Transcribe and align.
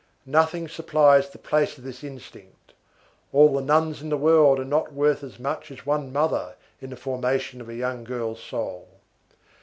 Nothing 0.25 0.67
supplies 0.67 1.29
the 1.29 1.37
place 1.37 1.77
of 1.77 1.83
this 1.83 2.03
instinct. 2.03 2.73
All 3.31 3.53
the 3.53 3.61
nuns 3.61 4.01
in 4.01 4.09
the 4.09 4.17
world 4.17 4.59
are 4.59 4.65
not 4.65 4.91
worth 4.93 5.23
as 5.23 5.37
much 5.37 5.69
as 5.69 5.85
one 5.85 6.11
mother 6.11 6.55
in 6.81 6.89
the 6.89 6.95
formation 6.97 7.61
of 7.61 7.69
a 7.69 7.75
young 7.75 8.03
girl's 8.03 8.41
soul. 8.41 8.87